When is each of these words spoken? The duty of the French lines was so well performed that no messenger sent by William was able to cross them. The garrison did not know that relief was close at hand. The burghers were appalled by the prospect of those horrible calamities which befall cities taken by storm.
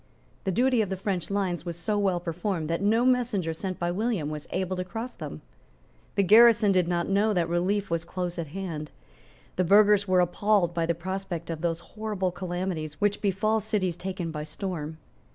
The 0.45 0.51
duty 0.51 0.81
of 0.81 0.89
the 0.89 0.97
French 0.97 1.29
lines 1.29 1.63
was 1.63 1.75
so 1.77 1.95
well 1.99 2.19
performed 2.19 2.71
that 2.71 2.81
no 2.81 3.05
messenger 3.05 3.53
sent 3.53 3.77
by 3.77 3.91
William 3.91 4.31
was 4.31 4.47
able 4.49 4.75
to 4.77 4.83
cross 4.83 5.13
them. 5.13 5.43
The 6.15 6.23
garrison 6.23 6.71
did 6.71 6.87
not 6.87 7.07
know 7.07 7.33
that 7.33 7.47
relief 7.47 7.91
was 7.91 8.03
close 8.03 8.39
at 8.39 8.47
hand. 8.47 8.89
The 9.57 9.63
burghers 9.63 10.07
were 10.07 10.19
appalled 10.21 10.73
by 10.73 10.87
the 10.87 10.95
prospect 10.95 11.51
of 11.51 11.61
those 11.61 11.81
horrible 11.93 12.31
calamities 12.31 12.99
which 12.99 13.21
befall 13.21 13.59
cities 13.59 13.95
taken 13.95 14.31
by 14.31 14.43
storm. 14.43 14.97